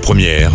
Première, 0.00 0.52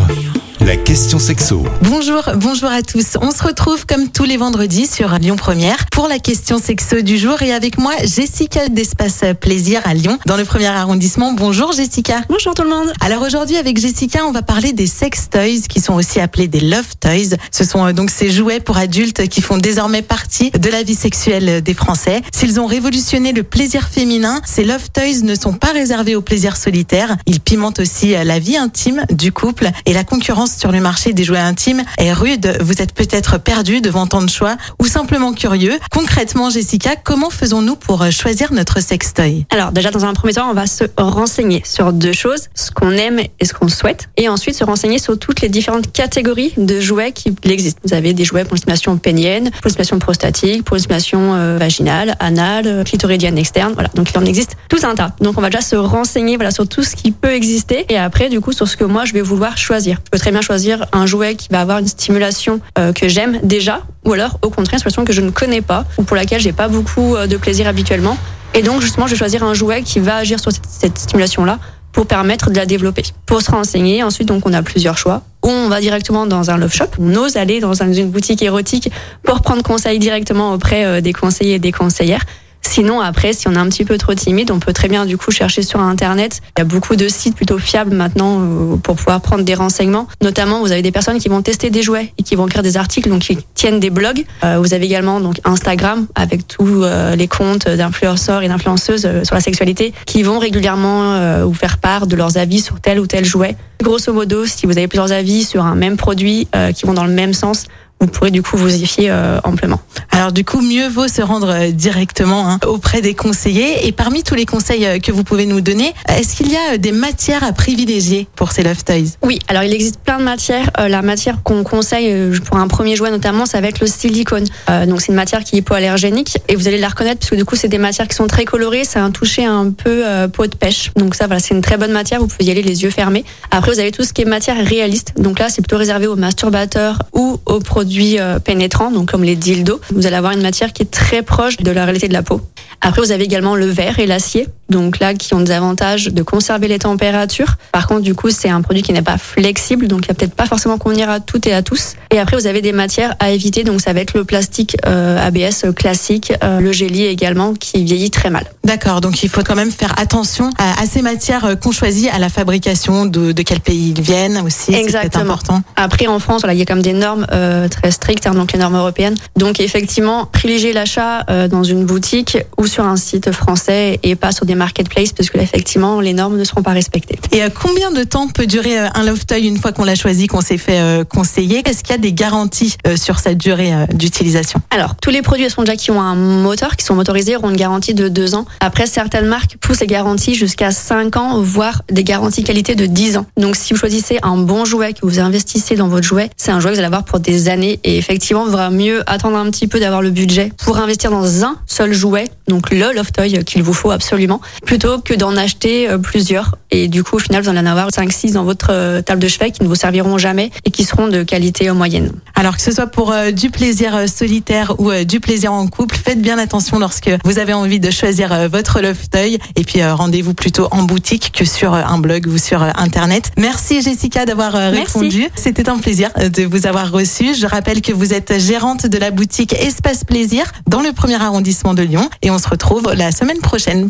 la 0.62 0.76
question 0.76 1.20
sexo. 1.20 1.64
Bonjour, 1.84 2.24
bonjour 2.36 2.70
à 2.70 2.82
tous. 2.82 3.18
On 3.22 3.32
se 3.32 3.44
retrouve 3.44 3.86
comme 3.86 4.10
tous 4.10 4.24
les 4.24 4.38
vendredis 4.38 4.88
sur 4.88 5.10
Lyon 5.20 5.36
Première 5.36 5.86
pour 5.92 6.08
la 6.08 6.20
question 6.20 6.58
sexo 6.58 7.02
du 7.02 7.18
jour 7.18 7.42
et 7.42 7.54
avec 7.54 7.78
moi 7.78 7.94
Jessica 8.04 8.68
d'Espace 8.68 9.22
Plaisir 9.40 9.82
à 9.86 9.94
Lyon 9.94 10.18
dans 10.26 10.38
le 10.38 10.46
premier 10.46 10.68
arrondissement. 10.68 11.34
Bonjour 11.34 11.74
Jessica. 11.74 12.22
Bonjour 12.30 12.54
tout 12.54 12.64
le 12.64 12.70
monde. 12.70 12.92
Alors 13.02 13.22
aujourd'hui 13.22 13.58
avec 13.58 13.78
Jessica, 13.78 14.26
on 14.26 14.32
va 14.32 14.42
parler 14.42 14.74
des 14.74 14.88
sex 14.88 15.30
toys 15.30 15.68
qui 15.70 15.80
sont 15.80 15.94
aussi 15.94 16.20
appelés 16.20 16.48
des 16.48 16.62
love 16.62 16.96
toys. 17.00 17.38
Ce 17.52 17.64
sont 17.64 17.86
euh, 17.86 17.94
donc 17.94 18.10
ces 18.10 18.30
jouets 18.30 18.60
pour 18.60 18.78
adultes 18.78 19.28
qui 19.28 19.42
font 19.42 19.58
désormais 19.58 20.02
partie 20.02 20.52
de 20.52 20.70
la 20.70 20.84
vie 20.84 20.96
sexuelle 20.96 21.62
des 21.62 21.74
Français. 21.74 22.22
S'ils 22.34 22.60
ont 22.60 22.68
révolutionné 22.68 23.32
le 23.32 23.44
plaisir 23.44 23.90
féminin, 23.90 24.42
ces 24.46 24.64
love 24.64 24.90
toys 24.92 25.24
ne 25.24 25.36
sont 25.36 25.54
pas 25.54 25.72
réservés 25.72 26.16
au 26.16 26.22
plaisir 26.22 26.58
solitaire. 26.58 27.18
Ils 27.26 27.42
pimentent 27.42 27.80
aussi 27.80 28.16
euh, 28.16 28.24
la 28.24 28.40
vie 28.40 28.58
intime 28.58 29.06
du 29.12 29.32
couple 29.32 29.70
et 29.86 29.94
la 29.94 30.04
concurrence 30.04 30.47
sur 30.48 30.72
le 30.72 30.80
marché 30.80 31.14
des 31.14 31.24
jouets 31.24 31.40
intimes 31.40 31.84
est 31.98 32.14
rude. 32.14 32.58
Vous 32.62 32.82
êtes 32.82 32.94
peut-être 32.94 33.38
perdu 33.38 33.82
devant 33.82 34.08
tant 34.08 34.22
de 34.22 34.30
choix 34.30 34.58
ou 34.80 34.86
simplement 34.86 35.34
curieux. 35.34 35.78
Concrètement, 35.92 36.50
Jessica, 36.50 36.96
comment 36.96 37.30
faisons-nous 37.30 37.76
pour 37.76 38.02
euh, 38.02 38.12
choisir 38.12 38.54
notre 38.54 38.82
sextoy? 38.82 39.46
Alors 39.50 39.72
déjà 39.72 39.92
dans 39.92 40.06
un 40.06 40.14
premier 40.14 40.34
temps, 40.34 40.50
on 40.50 40.54
va 40.54 40.68
se 40.68 40.84
renseigner 40.98 41.62
sur 41.66 41.94
deux 41.94 42.14
choses, 42.14 42.48
ce 42.56 42.72
qu'on 42.72 42.92
aime 42.92 43.20
et 43.20 43.46
ce 43.46 43.54
qu'on 43.54 43.68
souhaite, 43.68 44.10
et 44.18 44.30
ensuite 44.30 44.56
se 44.56 44.64
renseigner 44.64 45.00
sur 45.00 45.18
toutes 45.20 45.42
les 45.42 45.50
différentes 45.50 45.92
catégories 45.92 46.54
de 46.58 46.80
jouets 46.80 47.12
qui 47.12 47.36
existent. 47.44 47.82
Vous 47.84 47.94
avez 47.94 48.14
des 48.14 48.26
jouets 48.26 48.46
pour 48.46 48.58
stimulation 48.58 48.98
pénienne, 48.98 49.52
pour 49.62 49.70
stimulation 49.70 50.00
prostatique, 50.00 50.64
pour 50.64 50.80
stimulation 50.80 51.36
euh, 51.36 51.58
vaginale, 51.58 52.16
anale, 52.20 52.84
clitoridienne 52.86 53.38
externe, 53.38 53.74
voilà. 53.74 53.90
Donc 53.96 54.12
il 54.12 54.18
en 54.18 54.26
existe 54.26 54.56
tout 54.70 54.80
un 54.84 54.96
tas. 54.96 55.12
Donc 55.22 55.38
on 55.38 55.42
va 55.42 55.50
déjà 55.50 55.62
se 55.62 55.76
renseigner 55.76 56.38
sur 56.52 56.68
tout 56.68 56.84
ce 56.84 56.96
qui 56.96 57.12
peut 57.12 57.34
exister 57.34 57.86
et 57.90 57.98
après 57.98 58.30
du 58.30 58.40
coup 58.40 58.52
sur 58.52 58.68
ce 58.68 58.78
que 58.78 58.84
moi 58.84 59.06
je 59.06 59.14
vais 59.14 59.22
vouloir 59.22 59.58
choisir. 59.58 60.00
Très 60.12 60.32
bien 60.32 60.37
choisir 60.42 60.86
un 60.92 61.06
jouet 61.06 61.36
qui 61.36 61.48
va 61.52 61.62
avoir 61.62 61.80
une 61.80 61.88
stimulation 61.88 62.60
euh, 62.78 62.94
que 62.94 63.08
j'aime 63.08 63.40
déjà, 63.44 63.82
ou 64.06 64.14
alors 64.14 64.40
au 64.42 64.50
contraire 64.50 64.76
une 64.76 64.80
stimulation 64.80 65.06
que 65.06 65.14
je 65.14 65.22
ne 65.22 65.32
connais 65.32 65.62
pas 65.62 65.86
ou 65.98 66.04
pour 66.04 66.16
laquelle 66.16 66.40
j'ai 66.40 66.54
pas 66.54 66.68
beaucoup 66.68 67.16
euh, 67.16 67.28
de 67.28 67.38
plaisir 67.38 67.68
habituellement. 67.68 68.18
Et 68.54 68.64
donc 68.64 68.82
justement, 68.82 69.08
je 69.08 69.12
vais 69.12 69.18
choisir 69.18 69.44
un 69.44 69.54
jouet 69.54 69.84
qui 69.84 70.00
va 70.00 70.18
agir 70.18 70.40
sur 70.40 70.52
cette, 70.52 70.98
stimulation-là 70.98 71.60
pour 71.92 72.06
permettre 72.06 72.50
de 72.50 72.56
la 72.56 72.66
développer. 72.66 73.04
Pour 73.26 73.42
se 73.42 73.52
renseigner, 73.52 74.04
ensuite 74.04 74.28
donc 74.28 74.46
on 74.46 74.54
a 74.54 74.62
plusieurs 74.62 74.98
choix. 74.98 75.22
Ou 75.46 75.50
on 75.50 75.70
va 75.70 75.80
directement 75.80 76.26
dans 76.26 76.50
un 76.50 76.58
love 76.58 76.74
shop, 76.74 76.88
on 77.00 77.16
ose 77.16 77.38
aller 77.38 77.60
dans 77.60 77.82
une 77.82 78.10
boutique 78.10 78.42
érotique 78.42 78.92
pour 79.24 79.42
prendre 79.42 79.64
conseil 79.64 80.00
directement 80.00 80.54
auprès 80.54 80.86
euh, 80.86 81.02
des 81.02 81.14
conseillers 81.14 81.56
et 81.56 81.60
des 81.60 81.72
conseillères. 81.72 82.26
Sinon, 82.62 83.02
après, 83.02 83.34
si 83.34 83.48
on 83.48 83.54
est 83.54 83.58
un 83.58 83.70
petit 83.70 83.86
peu 83.86 83.98
trop 83.98 84.14
timide, 84.14 84.52
on 84.52 84.60
peut 84.60 84.74
très 84.74 84.88
bien 84.88 85.06
du 85.06 85.18
coup 85.18 85.32
chercher 85.32 85.64
sur 85.64 85.80
Internet. 85.80 86.42
Il 86.58 86.60
y 86.60 86.62
a 86.62 86.66
beaucoup 86.66 86.96
de 86.96 87.08
sites 87.08 87.36
plutôt 87.36 87.58
fiables 87.58 87.96
maintenant 87.96 88.40
euh, 88.40 88.76
pour 88.78 88.96
pouvoir 88.98 89.22
prendre 89.22 89.44
des 89.44 89.56
renseignements. 89.56 90.08
Notamment, 90.22 90.60
vous 90.60 90.72
avez 90.72 90.82
des 90.82 90.92
personnes 90.92 91.18
qui 91.18 91.30
vont 91.30 91.42
tester 91.42 91.70
des 91.70 91.82
jouets 91.82 92.14
et 92.18 92.24
qui 92.24 92.36
vont 92.36 92.46
écrire 92.46 92.64
des 92.64 92.78
articles, 92.78 93.10
donc 93.10 93.22
qui 93.22 93.38
tiennent 93.56 93.80
des 93.80 93.90
blogs. 93.90 94.26
Euh, 94.44 94.60
vous 94.60 94.74
avez 94.74 94.86
également 94.86 95.20
donc 95.20 95.40
Instagram 95.44 96.08
avec 96.14 96.48
tous 96.48 96.84
euh, 96.84 97.16
les 97.16 97.28
comptes 97.28 97.68
d'influenceurs 97.68 98.44
et 98.44 98.48
d'influenceuses 98.48 99.24
sur 99.24 99.36
la 99.36 99.42
sexualité 99.42 99.94
qui 100.06 100.22
vont 100.24 100.38
régulièrement 100.40 101.46
vous 101.46 101.54
faire 101.54 101.78
part 101.78 102.08
de 102.08 102.16
leurs 102.16 102.38
avis 102.38 102.62
sur 102.62 102.80
tel 102.80 103.00
ou 103.00 103.08
tel 103.08 103.26
jouet. 103.26 103.56
Grosso 103.82 104.12
modo, 104.14 104.46
si 104.46 104.66
vous 104.66 104.78
avez 104.78 104.88
plusieurs 104.88 105.12
avis 105.12 105.44
sur 105.44 105.66
un 105.66 105.76
même 105.76 105.98
produit 105.98 106.48
qui 106.76 106.86
vont 106.86 106.94
dans 106.94 107.06
le 107.06 107.14
même 107.14 107.34
sens, 107.34 107.66
vous 108.00 108.08
pourrez 108.08 108.32
du 108.32 108.42
coup 108.42 108.58
vous 108.58 108.76
y 108.76 108.86
fier 108.86 109.10
euh, 109.12 109.40
amplement. 109.44 109.80
Alors 110.12 110.32
du 110.32 110.44
coup, 110.44 110.62
mieux 110.62 110.88
vaut 110.88 111.08
se 111.08 111.22
rendre 111.22 111.50
euh, 111.50 111.72
directement 111.72 112.50
hein, 112.50 112.60
auprès 112.66 113.02
des 113.02 113.14
conseillers. 113.14 113.88
Et 113.88 113.92
parmi 113.92 114.24
tous 114.24 114.36
les 114.36 114.46
conseils 114.46 114.86
euh, 114.86 115.00
que 115.00 115.12
vous 115.12 115.24
pouvez 115.24 115.46
nous 115.46 115.62
donner, 115.62 115.94
est-ce 116.08 116.36
qu'il 116.36 116.52
y 116.52 116.56
a 116.56 116.74
euh, 116.74 116.78
des 116.78 116.92
matières 116.92 117.44
à 117.44 117.54
privilégier 117.54 118.28
pour 118.36 118.52
ces 118.52 118.64
love 118.64 118.84
toys 118.84 119.18
Oui, 119.24 119.40
alors 119.48 119.64
il 119.64 119.74
existe 119.74 120.00
plein 120.00 120.20
de 120.20 120.24
matières. 120.24 120.70
Euh, 120.80 120.88
la 120.88 121.02
matière 121.02 121.42
qu'on 121.44 121.64
conseille 121.64 122.32
pour 122.46 122.58
un 122.58 122.68
premier 122.68 122.96
jouet 122.96 123.12
notamment, 123.12 123.46
ça 123.46 123.62
va 123.62 123.68
être 123.68 123.80
le 123.80 123.88
silicone. 123.88 124.46
Euh, 124.70 124.86
donc 124.86 125.02
c'est 125.02 125.08
une 125.08 125.16
matière 125.16 125.44
qui 125.44 125.56
est 125.56 125.60
hypoallergénique 125.60 126.38
et 126.48 126.56
vous 126.56 126.68
allez 126.68 126.78
la 126.78 126.90
reconnaître 126.90 127.20
parce 127.20 127.32
que 127.32 127.36
du 127.36 127.46
coup 127.46 127.56
c'est 127.56 127.68
des 127.68 127.78
matières 127.78 128.08
qui 128.08 128.16
sont 128.16 128.28
très 128.28 128.46
colorées, 128.46 128.84
ça 128.84 129.02
a 129.02 129.04
un 129.04 129.12
toucher 129.12 129.46
un 129.46 129.72
peu 129.72 130.06
euh, 130.06 130.28
peau 130.28 130.48
de 130.48 130.56
pêche. 130.56 130.92
Donc 130.96 131.16
ça 131.16 131.26
voilà, 131.26 131.40
c'est 131.40 131.54
une 131.54 131.62
très 131.62 131.78
bonne 131.78 131.92
matière, 131.92 132.20
vous 132.20 132.28
pouvez 132.28 132.46
y 132.46 132.52
aller 132.52 132.64
les 132.64 132.84
yeux 132.84 132.92
fermés. 132.92 133.26
Après 133.52 133.72
vous 133.72 133.80
avez 133.80 133.92
tout 133.92 134.04
ce 134.04 134.14
qui 134.14 134.22
est 134.22 134.26
matière 134.26 134.58
réaliste. 134.64 135.14
Donc 135.18 135.40
là 135.40 135.50
c'est 135.50 135.62
plutôt 135.62 135.78
réservé 135.78 136.08
aux 136.08 136.16
masturbateurs 136.16 137.04
ou 137.14 137.40
aux 137.46 137.60
produits 137.60 137.87
euh, 138.20 138.40
pénétrants, 138.40 138.92
donc 138.92 139.12
comme 139.12 139.24
les 139.24 139.36
dildos. 139.36 139.80
Vous 139.92 140.06
allez 140.06 140.16
avoir 140.16 140.34
une 140.34 140.42
matière 140.42 140.74
qui 140.74 140.84
est 140.84 140.92
très 140.92 141.22
proche 141.22 141.58
de 141.58 141.72
la 141.72 141.86
réalité 141.86 142.08
de 142.08 142.14
la 142.14 142.24
peau. 142.24 142.42
Après, 142.82 143.02
vous 143.02 143.12
avez 143.12 143.24
également 143.24 143.56
le 143.56 143.66
verre 143.66 144.00
et 144.00 144.06
l'acier, 144.06 144.48
donc 144.70 145.00
là 145.00 145.14
qui 145.14 145.34
ont 145.34 145.42
des 145.42 145.52
avantages 145.52 146.06
de 146.08 146.24
conserver 146.24 146.68
les 146.68 146.80
températures. 146.80 147.56
Par 147.72 147.88
contre, 147.88 148.02
du 148.02 148.16
coup, 148.16 148.30
c'est 148.30 148.50
un 148.50 148.62
produit 148.62 148.84
qui 148.84 148.94
n'est 148.94 149.02
pas 149.02 149.18
flexible, 149.18 149.88
donc 149.88 150.02
il 150.06 150.08
va 150.08 150.14
peut-être 150.14 150.34
pas 150.36 150.46
forcément 150.46 150.78
convenir 150.78 151.10
à 151.10 151.20
toutes 151.20 151.48
et 151.48 151.54
à 151.54 151.62
tous. 151.62 151.94
Et 152.12 152.20
après, 152.20 152.38
vous 152.38 152.48
avez 152.48 152.62
des 152.62 152.72
matières 152.72 153.16
à 153.20 153.32
éviter, 153.32 153.64
donc 153.64 153.82
ça 153.82 153.94
va 153.94 154.02
être 154.02 154.14
le 154.14 154.24
plastique 154.24 154.78
euh, 154.86 155.26
ABS 155.26 155.66
classique, 155.76 156.34
euh, 156.44 156.60
le 156.60 156.72
gélie 156.72 157.06
également 157.06 157.54
qui 157.54 157.84
vieillit 157.84 158.12
très 158.12 158.30
mal. 158.30 158.46
D'accord, 158.64 159.02
donc 159.02 159.24
il 159.24 159.30
faut 159.30 159.44
quand 159.44 159.56
même 159.56 159.72
faire 159.72 159.96
attention 160.00 160.50
à, 160.58 160.82
à 160.82 160.86
ces 160.86 161.02
matières 161.02 161.46
euh, 161.46 161.56
qu'on 161.56 161.72
choisit, 161.72 162.10
à 162.14 162.20
la 162.20 162.30
fabrication, 162.30 163.06
de, 163.06 163.32
de 163.32 163.42
quel 163.42 163.60
pays 163.60 163.94
ils 163.96 164.02
viennent 164.02 164.40
aussi. 164.46 164.74
C'est 164.90 165.16
important. 165.16 165.62
Après, 165.76 166.08
en 166.08 166.20
France, 166.20 166.42
voilà, 166.42 166.54
il 166.54 166.60
y 166.60 166.62
a 166.62 166.66
comme 166.66 166.82
des 166.82 166.94
normes 166.94 167.26
euh, 167.32 167.68
très 167.68 167.92
strictes, 167.92 168.28
hein, 168.28 168.34
donc 168.34 168.52
les 168.54 168.60
normes 168.60 168.76
européennes. 168.76 169.16
Donc, 169.36 169.60
effectivement, 169.60 170.26
privilégier 170.26 170.74
l'achat 170.74 171.24
euh, 171.30 171.48
dans 171.48 171.64
une 171.64 171.86
boutique 171.86 172.38
ou 172.58 172.68
sur 172.68 172.86
un 172.86 172.98
site 172.98 173.32
français 173.32 174.00
et 174.04 174.16
pas 174.16 174.32
sur 174.32 174.46
des 174.46 174.56
marketplaces, 174.58 175.14
parce 175.14 175.30
que 175.30 175.38
là, 175.38 175.44
effectivement, 175.44 176.02
les 176.02 176.14
normes 176.14 176.38
ne 176.38 176.44
seront 176.44 176.64
pas 176.64 176.72
respectées. 176.72 177.18
Et 177.32 177.44
euh, 177.44 177.50
combien 177.50 177.92
de 177.92 178.04
temps 178.04 178.28
peut 178.28 178.46
durer 178.46 178.80
euh, 178.80 178.88
un 178.94 179.04
love 179.04 179.26
toy 179.26 179.46
une 179.48 179.58
fois 179.58 179.72
qu'on 179.72 179.86
l'a 179.86 179.96
choisi, 179.96 180.28
qu'on 180.28 180.42
s'est 180.42 180.58
fait 180.58 180.80
euh, 180.80 181.04
conseiller? 181.04 181.62
Est-ce 181.66 181.84
qu'il 181.84 181.92
y 181.92 181.94
a 181.94 181.98
des 181.98 182.14
garanties 182.14 182.76
euh, 182.86 182.98
sur 182.98 183.20
cette 183.20 183.38
durée 183.38 183.72
d'utilisation? 183.94 184.62
Alors, 184.72 184.96
tous 185.02 185.10
les 185.10 185.22
produits 185.22 185.48
déjà 185.48 185.76
qui 185.76 185.92
ont 185.92 186.02
un 186.02 186.16
moteur, 186.16 186.76
qui 186.76 186.86
sont 186.86 186.96
motorisés, 186.96 187.36
auront 187.36 187.50
une 187.50 187.56
garantie 187.56 187.94
de 187.94 188.10
2 188.10 188.36
ans. 188.36 188.46
Après, 188.60 188.86
certaines 188.86 189.28
marques 189.28 189.58
poussent 189.58 189.82
les 189.82 189.88
garanties 189.88 190.36
jusqu'à 190.36 190.72
5 190.72 191.16
ans, 191.18 191.42
voire 191.42 191.84
des 191.90 192.04
garanties 192.04 192.44
qualité 192.44 192.76
de 192.76 192.86
10 192.86 193.18
ans. 193.18 193.26
Donc, 193.38 193.56
si 193.56 193.74
vous 193.74 193.80
choisissez 193.80 194.20
un 194.24 194.38
bon 194.38 194.66
jouet, 194.66 194.94
que 194.94 195.00
vous 195.04 195.20
investissez 195.20 195.76
dans 195.76 195.88
votre 195.88 196.06
jouet, 196.06 196.30
c'est 196.38 196.52
un 196.52 196.60
jouet 196.60 196.72
que 196.72 196.76
vous 196.76 196.80
allez 196.80 196.88
avoir 196.88 197.04
pour 197.04 197.20
des 197.20 197.50
années. 197.50 197.80
Et 197.84 197.98
effectivement, 197.98 198.46
il 198.46 198.52
vaudra 198.52 198.70
mieux 198.70 199.04
attendre 199.10 199.38
un 199.38 199.50
petit 199.50 199.68
peu 199.68 199.80
d'avoir 199.80 200.02
le 200.02 200.10
budget 200.10 200.52
pour 200.58 200.78
investir 200.78 201.12
dans 201.12 201.44
un 201.44 201.58
seul 201.66 201.94
jouet, 201.94 202.26
donc 202.48 202.72
le 202.72 202.94
Love 202.94 203.12
Toy 203.12 203.44
qu'il 203.44 203.64
vous 203.64 203.74
faut 203.74 203.92
absolument, 203.92 204.42
plutôt 204.66 205.00
que 205.00 205.14
d'en 205.14 205.36
acheter 205.36 205.90
euh, 205.90 205.98
plusieurs. 205.98 206.56
Et 206.72 206.88
du 206.88 207.04
coup, 207.04 207.16
au 207.16 207.20
final, 207.20 207.44
vous 207.44 207.50
allez 207.50 207.60
en 207.60 207.66
avoir 207.66 207.90
5-6 207.90 208.34
dans 208.34 208.44
votre 208.44 208.70
euh, 208.72 209.02
table 209.02 209.22
de 209.22 209.28
chevet 209.28 209.52
qui 209.52 209.64
ne 209.64 209.68
vous 209.68 209.76
serviront 209.76 210.18
jamais 210.18 210.52
et 210.66 210.72
qui 210.72 210.84
seront 210.84 211.08
de 211.08 211.24
qualité 211.24 211.72
moyenne. 211.72 212.12
Alors 212.36 212.56
que 212.56 212.62
ce 212.62 212.72
soit 212.72 212.88
pour 212.88 213.12
euh, 213.12 213.32
du 213.32 213.50
plaisir 213.50 214.08
solitaire 214.10 214.80
ou 214.80 214.92
du 215.06 215.20
plaisir 215.20 215.54
en 215.54 215.68
couple, 215.68 215.96
faites 215.96 216.22
bien 216.22 216.38
attention 216.38 216.80
lorsque 216.80 217.10
vous 217.24 217.40
avez 217.40 217.54
envie 217.54 217.80
de 217.80 217.92
choisir 217.92 218.50
votre 218.50 218.82
love 218.82 219.10
toy. 219.10 219.40
Et 219.56 219.64
puis 219.64 219.84
rendez-vous 219.84 220.34
plutôt 220.34 220.68
en 220.72 220.84
boutique 220.84 221.32
que 221.34 221.46
sur 221.46 221.74
un 221.74 221.98
blog 221.98 222.28
ou 222.28 222.38
sur 222.38 222.62
internet. 222.62 223.32
Merci 223.38 223.82
Jessica 223.82 224.26
d'avoir 224.26 224.54
répondu. 224.54 225.28
C'était 225.36 225.70
un 225.70 225.78
plaisir 225.78 226.12
de 226.16 226.44
vous 226.44 226.68
avoir 226.68 226.92
reçu. 226.92 227.36
Je 227.36 227.46
rappelle 227.46 227.82
que 227.82 227.92
vous 227.92 228.14
êtes 228.14 228.40
gérante 228.40 228.86
de 228.86 228.98
la 228.98 229.12
boutique 229.12 229.54
Espace 229.54 230.04
Plaisir 230.04 230.52
dans 230.68 230.82
le 230.82 230.94
premier 230.94 231.16
arrondissement 231.16 231.74
de 231.74 231.84
Lyon. 231.84 232.10
Et 232.22 232.32
on 232.32 232.40
se 232.40 232.50
retrouve 232.50 232.94
la 232.94 233.12
semaine 233.12 233.40
prochaine. 233.40 233.90